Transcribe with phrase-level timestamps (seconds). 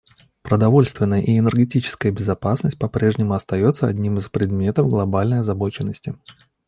[0.41, 6.15] Продовольственная и энергетическая безопасность по-прежнему остается одним из предметов глобальной озабоченности.